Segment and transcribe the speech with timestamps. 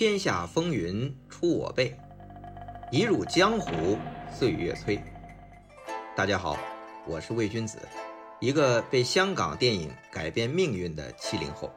[0.00, 1.94] 天下风云出我辈，
[2.90, 3.98] 一入江湖
[4.32, 4.98] 岁月催。
[6.16, 6.56] 大家好，
[7.06, 7.78] 我是魏君子，
[8.40, 11.70] 一个被香港电影改变命运的七零后。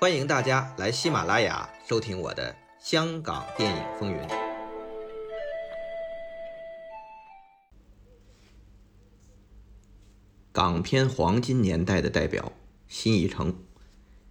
[0.00, 4.18] 欢迎大家来喜马拉雅收听我的《香港电影风云》。
[10.50, 12.50] 港片黄金年代的代表
[12.88, 13.54] 新艺城，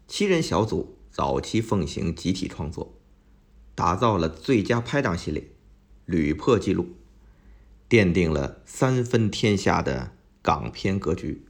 [0.07, 0.97] 七人小组。
[1.21, 2.95] 早期奉行集体创作，
[3.75, 5.51] 打造了最佳拍档系列，
[6.05, 6.95] 屡破纪录，
[7.87, 11.45] 奠定了三分天下的港片格局。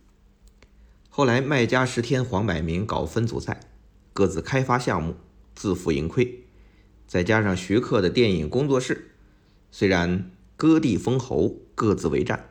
[1.09, 3.61] 后来麦家、石天、黄百鸣搞分组赛，
[4.11, 5.15] 各自开发项目，
[5.55, 6.43] 自负盈亏，
[7.07, 9.15] 再加上徐克的电影工作室，
[9.71, 12.49] 虽然割地封侯，各自为战，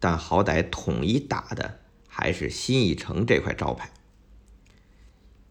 [0.00, 3.92] 但好歹统一打的还是新艺城这块招牌。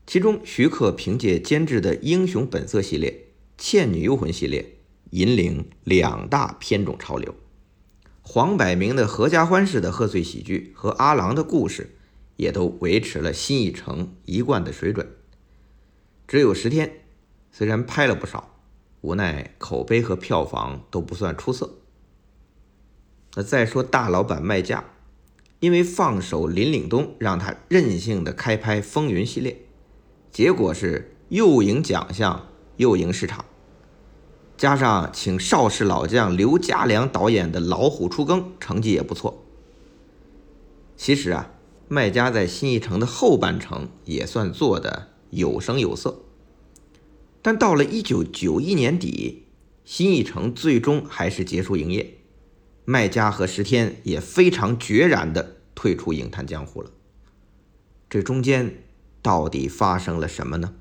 [0.06, 3.12] 其中，徐克凭借监制的《英雄本色》系列、
[3.58, 4.76] 《倩女幽魂》系列，
[5.12, 7.34] 引领两大片种潮流；
[8.22, 11.95] 黄百鸣的合家欢式的贺岁喜剧和阿郎的故事，
[12.36, 15.08] 也都维持了新艺城一贯的水准。
[16.28, 17.06] 只有十天，
[17.52, 18.60] 虽然拍了不少，
[19.02, 21.76] 无奈口碑和票房都不算出色。
[23.36, 24.84] 那再说大老板麦家，
[25.60, 29.62] 因为放手林岭东，让他任性的开拍《风云》系列。
[30.34, 33.45] 结果是又赢奖项又赢市场，
[34.58, 39.45] 加上请邵氏老将刘家良导演的《老虎出更》，成绩也不错。
[40.98, 41.52] 其实啊，
[41.88, 46.23] 麦家在新艺城的后半程也算做的有声有色，
[47.44, 49.44] 但到了一九九一年底，
[49.86, 52.17] 新艺城最终还是结束营业，
[52.86, 56.89] 麦家和石天也非常决然的退出影坛江湖了。
[58.09, 58.83] 这中间。
[59.24, 60.76] 到底发生了什么呢？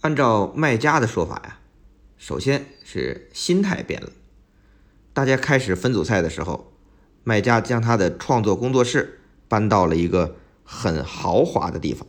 [0.00, 1.60] 按照卖家的说法呀，
[2.18, 4.10] 首先是心态变了。
[5.12, 6.72] 大家开始分组赛的时候，
[7.22, 12.06] 卖家将他的创作工作室搬到了一个很豪华的地方。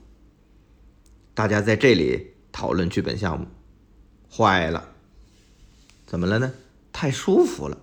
[1.36, 3.46] 大家在这里讨论剧本项目，
[4.36, 4.90] 坏了，
[6.08, 6.54] 怎么了呢？
[6.92, 7.78] 太舒服了，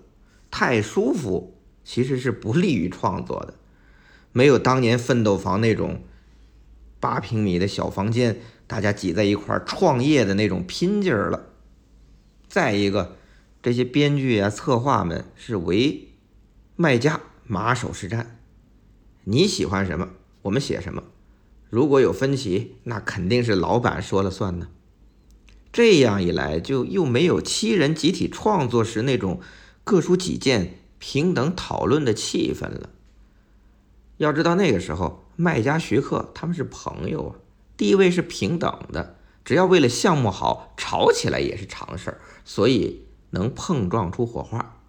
[0.51, 3.53] 太舒服其实是不利于创作的，
[4.33, 6.03] 没有当年奋斗房那种。
[7.05, 11.49] 八平米的小房间，大家挤在一块儿创业的那种拼劲儿了。
[12.47, 13.17] 再一个，
[13.61, 16.07] 这些编剧啊、策划们是为
[16.75, 18.25] 卖家马首是瞻，
[19.25, 21.03] 你喜欢什么，我们写什么。
[21.69, 24.69] 如果有分歧，那肯定是老板说了算呢。
[25.71, 29.41] 这样一来，就又没有七人集体创作时那种
[29.83, 32.89] 各抒己见、平等讨论的气氛了。
[34.17, 35.21] 要知道那个时候。
[35.35, 37.35] 卖家徐克他们是朋友啊，
[37.75, 44.81] 地位是平等的，只要为了项目好，吵起来也是常事儿，所以能碰撞出火花。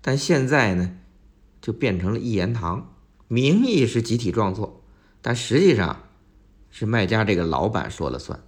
[0.00, 0.96] 但现在呢，
[1.60, 2.94] 就变成了一言堂，
[3.28, 4.82] 名义是集体创作，
[5.22, 6.04] 但实际上
[6.70, 8.42] 是卖家这个老板说了算。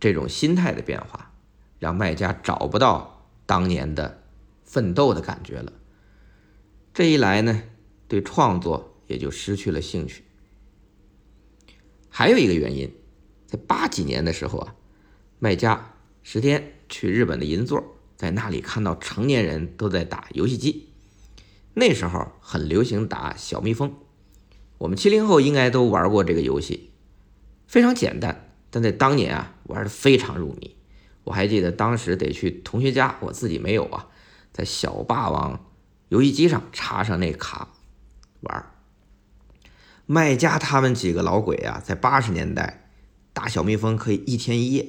[0.00, 1.32] 这种心态的变化，
[1.78, 4.22] 让卖家找不到当年的
[4.64, 5.72] 奋斗的感觉了。
[6.92, 7.62] 这一来呢，
[8.08, 8.93] 对创作。
[9.06, 10.24] 也就失去了兴趣。
[12.08, 12.94] 还有一个原因，
[13.46, 14.74] 在八几年的时候啊，
[15.38, 17.82] 卖家十天去日本的银座，
[18.16, 20.88] 在那里看到成年人都在打游戏机。
[21.74, 23.94] 那时候很流行打小蜜蜂，
[24.78, 26.90] 我们七零后应该都玩过这个游戏，
[27.66, 30.76] 非常简单，但在当年啊玩的非常入迷。
[31.24, 34.08] 我还记得当时得去同学家，我自己没有啊，
[34.52, 35.68] 在小霸王
[36.10, 37.72] 游戏机上插上那卡
[38.42, 38.70] 玩。
[40.06, 42.88] 卖家他们几个老鬼啊，在八十年代
[43.32, 44.88] 打小蜜蜂可以一天一夜，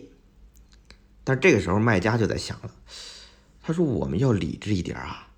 [1.23, 2.71] 但这个时候卖家就在想了，
[3.63, 5.29] 他说我们要理智一点啊，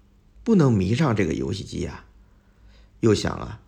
[0.44, 2.06] 不能迷上这个游戏机啊。
[3.02, 3.62] 又想啊，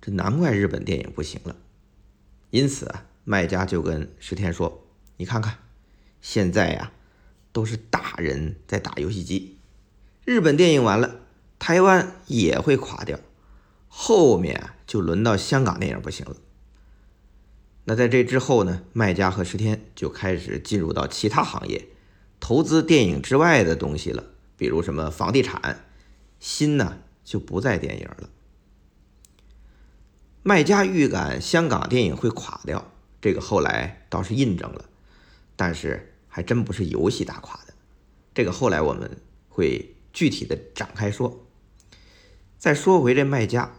[0.00, 1.56] 这难怪日本电影不行了。
[2.50, 4.86] 因此啊，卖家就跟石天说
[5.18, 5.58] ：“你看看，
[6.20, 6.92] 现在呀，
[7.50, 9.58] 都是大人在打游戏机，
[10.24, 11.22] 日本电影完了，
[11.58, 13.18] 台湾也会垮掉。”
[13.88, 16.36] 后面就轮到香港电影不行了。
[17.84, 21.88] 那在这之后呢，卖家和石天就开始进入到其他行业，
[22.40, 24.24] 投资电影之外的东西了，
[24.56, 25.84] 比如什么房地产。
[26.38, 28.28] 心呢就不在电影了。
[30.42, 32.92] 卖家预感香港电影会垮掉，
[33.22, 34.84] 这个后来倒是印证了，
[35.56, 37.74] 但是还真不是游戏打垮的。
[38.34, 39.18] 这个后来我们
[39.48, 41.46] 会具体的展开说。
[42.58, 43.75] 再说回这卖家。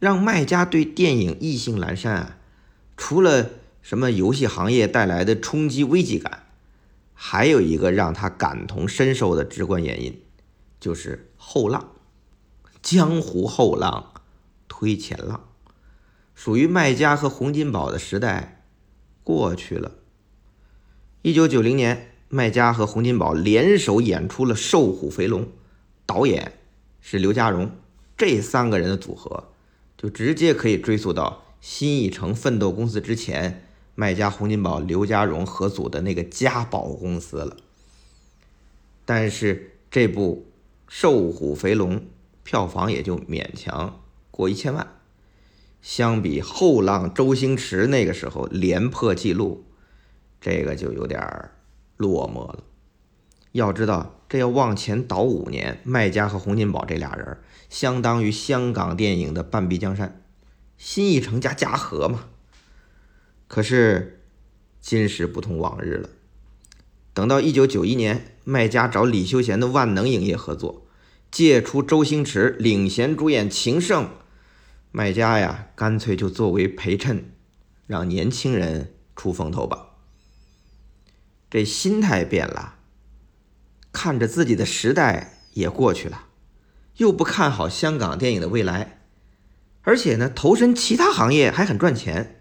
[0.00, 2.38] 让卖家对电影意兴阑珊啊，
[2.96, 3.50] 除了
[3.82, 6.46] 什么游戏行业带来的冲击危机感，
[7.12, 10.18] 还有一个让他感同身受的直观原因，
[10.80, 11.92] 就是后浪，
[12.80, 14.14] 江湖后浪
[14.68, 15.48] 推前浪，
[16.34, 18.64] 属于麦家和洪金宝的时代
[19.22, 19.92] 过去了。
[21.20, 25.42] 一九九零年，麦家和洪金宝联手演出了《瘦虎肥龙》，
[26.06, 26.58] 导演
[27.02, 27.70] 是刘家荣，
[28.16, 29.52] 这三个人的组合
[30.00, 37.54] 就直接可以追溯到新艺城奋斗公司之前，麦家、洪金宝、刘家荣合组的那个嘉宝公司了。
[39.04, 40.46] 但是这部
[40.88, 41.96] 《瘦虎肥龙》
[42.44, 44.00] 票房也就勉强
[44.30, 44.86] 过一千万，
[45.82, 49.66] 相比后浪周星驰那个时候连破纪录。
[50.40, 51.20] 这个就有点
[51.98, 52.64] 落寞了。
[53.52, 57.38] 要知道，这要往前倒五年，麦家和洪金宝这俩人，
[57.68, 60.22] 相当于香港电影的半壁江山，
[60.78, 62.26] 新艺城加嘉禾嘛。
[63.48, 64.22] 可是
[64.80, 66.08] 今时不同往日了。
[67.12, 70.86] 等到一九九一年，麦家找李修贤的万能影业合作，
[71.30, 74.04] 借出周星驰领衔主演《情圣》，
[74.92, 77.32] 麦家呀，干脆就作为陪衬，
[77.88, 79.88] 让年轻人出风头吧。
[81.50, 82.76] 这心态变了，
[83.92, 86.28] 看着自己的时代也过去了，
[86.96, 89.02] 又不看好香港电影的未来，
[89.82, 92.40] 而且呢，投身其他行业还很赚钱。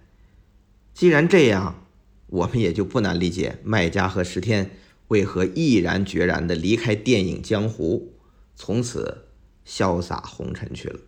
[0.93, 1.87] 既然这样，
[2.27, 8.13] 我们也就不难理解麦家和石天为何毅然决然的离开电影江湖，
[8.55, 9.29] 从此
[9.65, 10.99] 潇洒红尘去了。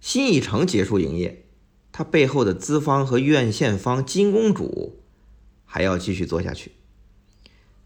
[0.00, 1.46] 新艺城结束营业，
[1.90, 5.00] 它背后的资方和院线方金公主。
[5.66, 6.70] 还要继续做下去。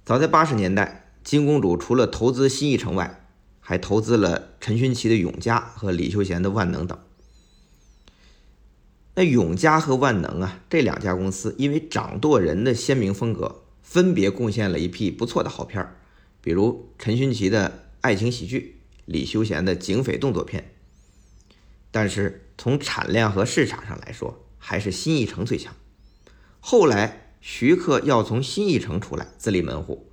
[0.08, 3.26] 早在八十年代，金公主除了投资新艺城外，
[3.60, 6.98] 还投资了陈勋奇的永嘉和李修贤的万能等。
[9.16, 15.98] 那永嘉和万能啊，这两家公司因为掌舵人的鲜明风格，分别贡献了一批不错的好片儿，
[16.40, 20.72] 比如陈勋奇的爱情喜剧，李修贤的警匪动作片。
[21.90, 25.74] 但是从产量和市场上来说，还是新艺城最强。
[26.60, 27.26] 后来。
[27.40, 30.10] 徐克要从新艺城出来自立门户，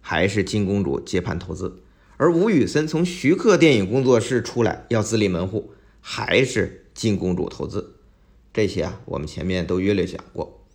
[0.00, 1.82] 还是金公主接盘投资；
[2.16, 7.96] 而吴宇森从徐克电影工作室出来要自立门户，还是金公主投资。
[8.52, 10.66] 这些啊，我们前面都约略讲过。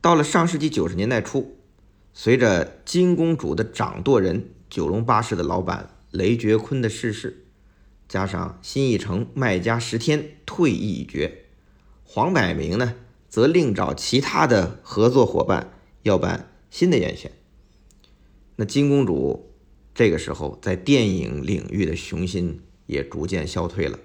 [0.00, 1.56] 到了上世纪九十年代初，
[2.12, 7.46] 随着金公主的掌舵人九龙巴士的老板雷觉坤的逝世，
[8.08, 11.44] 加上新艺城卖家石天退役已决，
[12.04, 12.94] 黄百鸣呢？
[13.32, 17.32] 则另找其他的合作伙伴要办新的院线。
[18.56, 19.54] 那金公主
[19.94, 23.98] 这个时候在电影领域的雄心也逐渐消退了。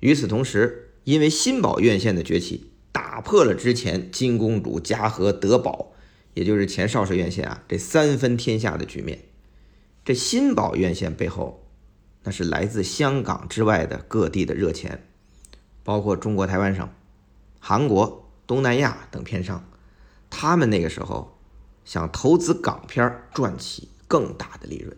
[0.00, 5.92] 与此同时，因为新宝院线的崛起，打破了之前金公主、嘉禾、德宝，
[6.34, 9.20] 也就是前邵氏院线啊这三分天下的局面。
[10.04, 11.64] 这新宝院线背后，
[12.24, 15.08] 那是来自香港之外的各地的热钱，
[15.82, 16.86] 包括中国台湾省、
[17.58, 18.24] 韩国。
[18.46, 19.64] 东南亚等片商，
[20.30, 21.36] 他们那个时候
[21.84, 24.96] 想投资港片赚取更大的利润，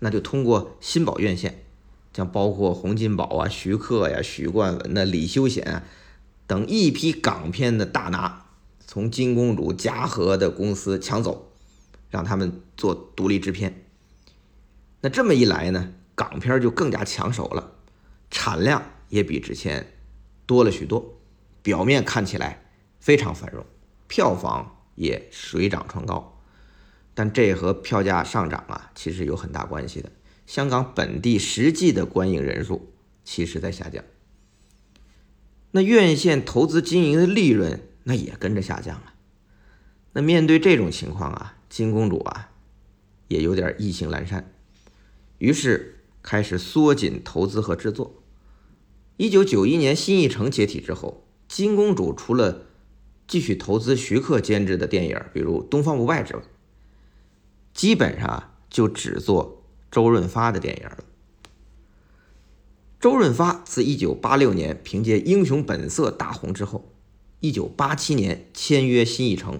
[0.00, 1.64] 那就通过新宝院线，
[2.12, 5.84] 将包括洪金宝啊、徐克呀、许冠文呐、李修贤啊
[6.46, 8.46] 等一批港片的大拿，
[8.86, 11.52] 从金公主、嘉禾的公司抢走，
[12.10, 13.84] 让他们做独立制片。
[15.00, 17.72] 那这么一来呢，港片就更加抢手了，
[18.30, 19.92] 产量也比之前
[20.44, 21.14] 多了许多，
[21.62, 22.63] 表面看起来。
[23.04, 23.66] 非常繁荣，
[24.08, 26.40] 票房也水涨船高，
[27.12, 30.10] 但这和票价上涨啊，其实有很大关系的。
[30.46, 34.02] 香港本地实际的观影人数其实在下降，
[35.72, 39.12] 那院线投资经营的利润那也跟着下降了。
[40.14, 42.52] 那面对这种情况啊，金公主啊
[43.28, 44.50] 也有点意兴阑珊，
[45.36, 48.22] 于是开始缩紧投资和制作。
[49.18, 52.68] 一九九一年新艺城解体之后，金公主除了
[53.26, 56.42] 继续投资徐克监制的电影，比如《东方不败》之外，
[57.72, 60.98] 基本上就只做周润发的电影了。
[63.00, 66.92] 周润发自1986年凭借《英雄本色》大红之后
[67.40, 69.58] ，1987年签约新艺城。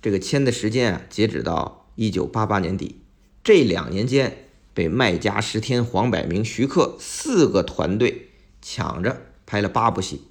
[0.00, 3.00] 这个签的时间啊，截止到1988年底，
[3.42, 8.30] 这两年间被麦家、石天、黄百鸣、徐克四个团队
[8.62, 10.22] 抢着拍了八部戏，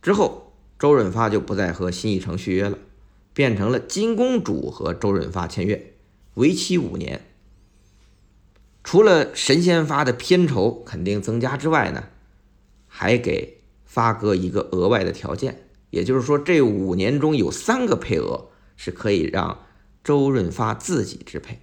[0.00, 0.43] 之后。
[0.78, 2.78] 周润发就不再和新艺城续约了，
[3.32, 5.92] 变成了金公主和周润发签约，
[6.34, 7.24] 为期五年。
[8.82, 12.04] 除了神仙发的片酬肯定增加之外呢，
[12.86, 19.60] 还给发哥一个额外的条件，也就是说，这五年中有三个配额是可以让
[20.02, 21.60] 周润发自己支配。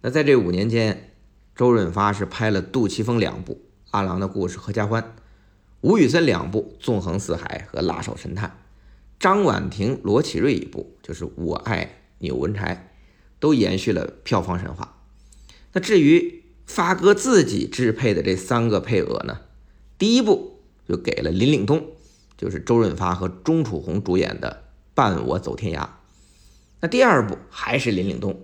[0.00, 1.14] 那在这五年间，
[1.54, 3.52] 周润发是拍了杜琪峰两部
[3.92, 5.02] 《阿郎的故事》《合家欢》，
[5.82, 8.48] 吴宇森两部《纵横四海》和《辣手神探》，
[9.20, 12.88] 张婉婷、罗启瑞一部就是《我爱钮文柴》，
[13.38, 15.02] 都延续了票房神话。
[15.72, 19.40] 那至于发哥自己支配的这三个配额呢？
[19.98, 21.88] 第一部就给了林岭东，
[22.36, 25.84] 就是周润发和钟楚红主演的《伴我走天涯》。
[26.80, 28.40] 那第二部还是林岭东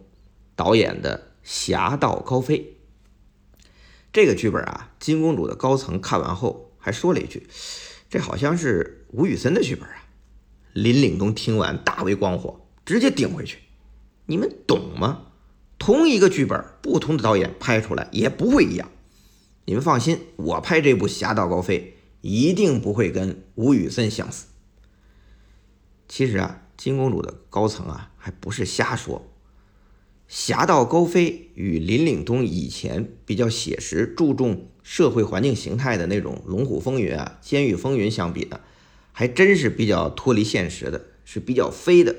[0.54, 1.28] 导演的。
[1.50, 2.58] 《侠盗高飞》
[4.12, 7.46] 这个剧本啊，金公主的高层看完后还说了一句
[8.08, 10.06] ：“这好像是吴宇森的剧本啊。”
[10.74, 13.58] 林岭东听完大为光火，直接顶回去
[14.26, 15.26] ：“你们懂吗？
[15.78, 18.90] 同一个剧本，不同的导演拍出来也不会一样。
[19.64, 24.46] 你们放心，我拍这部《侠盗高飞》一定不会跟吴宇森相似。”
[26.08, 29.20] 其实啊，金公主的高层啊，还不是瞎说。
[30.26, 38.58] 《侠盗高飞》与林岭东以前比较写实、注重社会环境形态的那种《龙虎风云》啊、《监狱风云》相比呢，
[39.12, 42.16] 还真是比较脱离现实的，是比较飞的。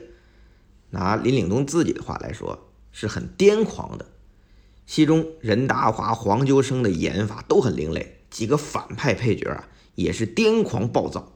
[0.92, 4.06] 拿林岭东自己的话来说，是很癫狂的。
[4.86, 11.34] 其中任达华、黄秋生的演法都很另类，几个反派配角啊也是癫狂暴躁。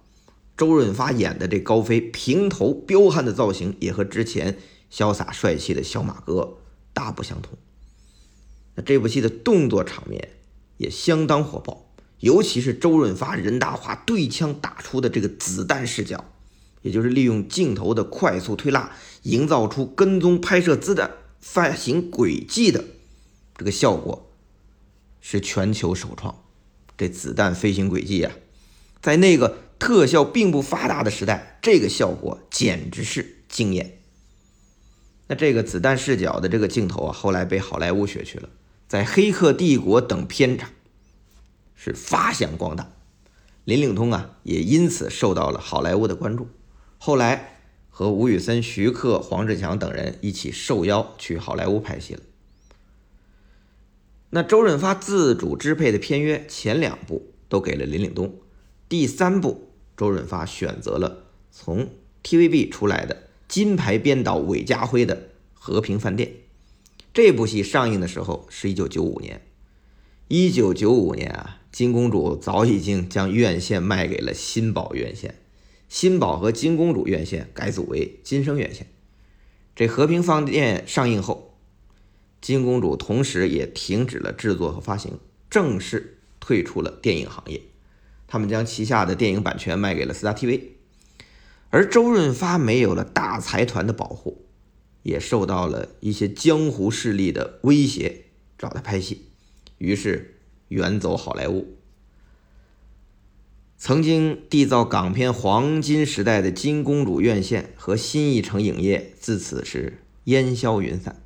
[0.56, 4.60] 周润发演的这高飞，平头彪悍的造型也和之前
[4.92, 6.60] 潇洒帅气的小马哥。
[6.94, 7.58] 大不相同。
[8.76, 10.30] 那这部戏的动作场面
[10.84, 16.26] 也相当火爆，尤其是周润发、任达华对枪打出的这个子弹视角，
[16.82, 22.84] 也就是利用镜头的快速推拉，营造出跟踪拍摄子弹发行轨迹的
[23.58, 24.30] 这个效果，
[25.22, 26.44] 是全球首创。
[26.98, 28.32] 这子弹飞行轨迹呀，
[29.02, 34.00] 在那个特效并不发达的时代，这个效果简直是惊艳。
[35.28, 38.50] 那这个子弹视角的这个镜头啊，后来被好莱坞学去了，
[38.88, 40.70] 在《黑客帝国》等片场
[41.76, 42.92] 是发扬光大。
[43.66, 46.48] 林岭东啊，也因此受到了好莱坞的关注。
[46.98, 47.60] 后来
[47.90, 52.22] 和吴宇森、徐克、黄志强等人一起受邀去好莱坞拍戏了。
[54.30, 58.36] 那周润发自主支配的片约前两部都给了林岭东，
[58.90, 61.90] 第三部周润发选择了从
[62.24, 63.30] TVB 出来的。
[63.48, 65.16] 金牌编导韦家辉的
[65.54, 66.30] 《和平饭店》
[67.14, 69.42] 这部戏上映的时候是一九九五年。
[70.30, 75.36] 一九九五年啊，金公主早已经将院线卖给了新宝院线，
[75.88, 78.88] 新宝和金公主院线改组为金声院线。
[79.76, 81.54] 这《和平饭店》上映后，
[82.42, 85.20] 金公主同时也停止了制作和发行，
[85.52, 87.62] 正式退出了电影行业。
[88.26, 90.70] 他们将旗下的电影版权卖给了四大 TV。
[91.70, 94.46] 而周润发没有了大财团的保护，
[95.04, 98.24] 也受到了一些江湖势力的威胁，
[98.58, 99.26] 找他拍戏，
[99.78, 101.78] 于是远走好莱坞。
[103.78, 111.22] 曾经缔造港片黄金时代的金公主院线和新艺城影业自此是烟消云散。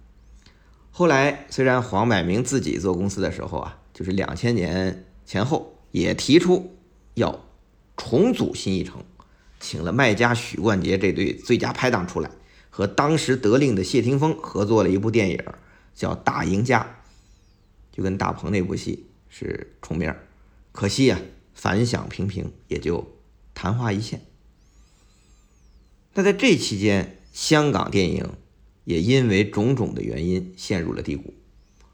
[0.89, 6.75] 后来虽然黄百鸣自己做公司的时候啊，就是两千年前后也提出
[7.13, 7.45] 要
[7.95, 9.03] 重组新艺城。
[9.59, 12.29] 请了卖家许冠杰这对最佳拍档出来，
[12.77, 15.43] 和当时得令的谢霆锋合作了一部电影，
[15.95, 16.83] 叫《大赢家》，
[17.97, 20.13] 就跟大鹏那部戏是重名。
[20.71, 21.19] 可惜呀，
[21.55, 23.17] 反响平平，也就
[23.55, 24.21] 昙花一现。
[26.13, 28.29] 那在这期间，香港电影
[28.83, 31.33] 也因为种种的原因陷入了低谷。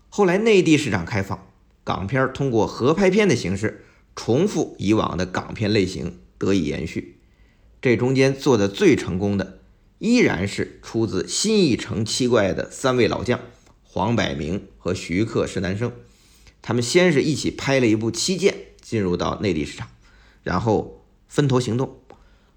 [0.10, 1.48] 后来内地市场开放，
[1.86, 3.86] 港片通过合拍片的形式
[4.18, 7.22] 重复以往的港片类型，得以延续。
[7.82, 9.60] 这中间做的最成功的，
[10.00, 13.40] 依然是出自新艺城七怪的三位老将
[13.84, 15.92] 黄百鸣和徐克、施南生。
[16.62, 19.90] 他们先是一起拍了一部《七剑》，进入到内地市场，
[20.44, 22.00] 然后分头行动。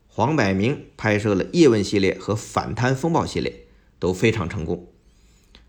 [0.06, 3.66] 黄百鸣拍摄了《叶问》系列和《反贪风暴》系列，
[3.98, 4.88] 都非常成功。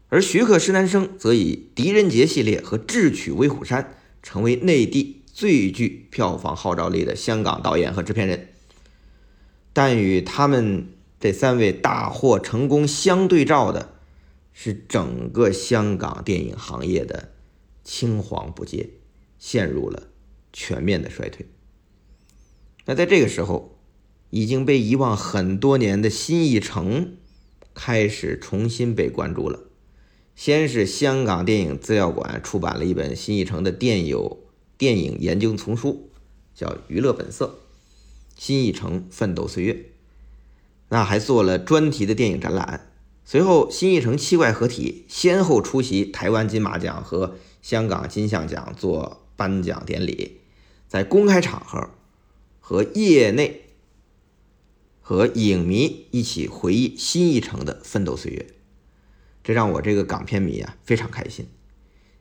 [0.10, 3.84] 而徐克、施南生则以《狄仁杰》系列和《智取威虎山》，
[4.24, 8.48] 成为内地最具票房号召力的香港导演和制片人。
[9.74, 10.88] 但与他们
[11.20, 13.94] 这三位大获成功相对照的，
[14.54, 17.34] 是整个香港电影行业的
[17.84, 18.90] 青黄不接，
[19.40, 20.10] 陷入了
[20.54, 21.48] 全面的衰退。
[22.86, 23.78] 那在这个时候，
[24.30, 27.18] 已经被遗忘很多年的新艺城
[27.74, 29.60] 开始重新被关注了。
[30.36, 34.46] 先是香港电影资料馆出版了一本新艺城的电友
[34.78, 36.12] 电影研究丛书，
[36.54, 37.46] 叫《娱乐本色》，
[38.40, 39.94] 新艺城奋斗岁月。
[40.90, 42.92] 那还做了专题的电影展览。
[43.26, 50.40] 随后，新艺城七怪合体先后出席台湾金马奖和香港金像奖做颁奖典礼，
[50.88, 51.90] 在公开场合
[52.60, 53.64] 和业内
[55.02, 58.46] 和影迷一起回忆新艺城的奋斗岁月，
[59.44, 61.48] 这让我这个港片迷啊非常开心。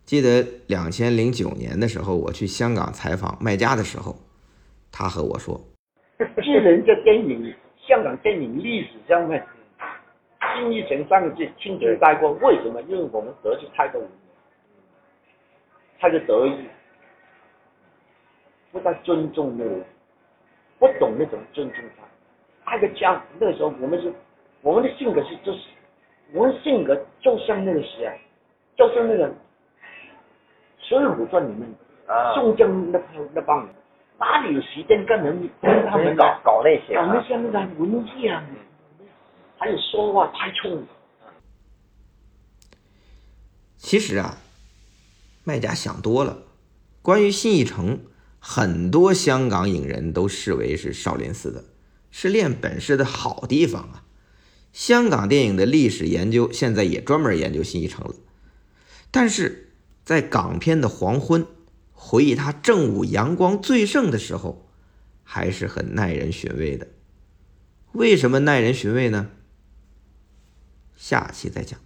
[0.05, 4.25] 记得两千零九年的时候，我去香港采访麦家的时候，
[4.91, 5.69] 他和我说
[6.19, 7.55] ：“智能的电影，
[7.87, 9.45] 香港电影历史上面。”
[10.55, 12.81] 新艺城上去轻轻带过，为什么？
[12.83, 14.11] 因为我们得罪太多人，
[15.99, 16.65] 太过得意，
[18.73, 19.85] 不太尊重那个人，
[20.79, 22.71] 不懂那种尊重他。
[22.71, 24.11] 太过家，那个时候我们是，
[24.63, 25.69] 我们的性格是就是，
[26.33, 28.15] 我们性格就像那个谁啊，
[28.77, 29.29] 就像那个
[30.79, 31.69] 《水浒传》里面
[32.35, 32.99] 宋江那
[33.35, 33.75] 那帮人，
[34.19, 38.43] 哪里有时间跟人跟他们搞搞那些，搞那些那个文艺啊。
[39.59, 40.87] 还有说话太冲。
[43.77, 44.39] 其实啊，
[45.45, 46.43] 卖家想多了。
[47.03, 48.01] 关于新艺城，
[48.39, 51.65] 很多香港影人都视为是少林寺的，
[52.11, 54.05] 是练本事的好地方啊。
[54.73, 58.15] 香港电影的历史研究现在也专门研究新艺城了。
[59.11, 59.73] 但是
[60.05, 61.47] 在港片的黄昏，
[61.99, 64.69] 回忆他正午阳光最盛的时候，
[65.25, 66.87] 还是很耐人寻味的。
[67.93, 69.31] 为什么耐人寻味呢？
[70.95, 71.81] 下期再讲。